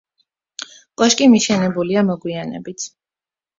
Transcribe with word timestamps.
კოშკი 1.01 1.29
მიშენებულია 1.35 2.05
მოგვიანებით. 2.11 2.91